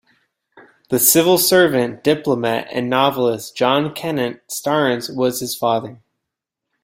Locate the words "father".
5.55-6.01